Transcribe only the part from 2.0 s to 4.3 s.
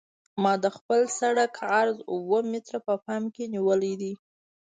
اوه متره په پام کې نیولی دی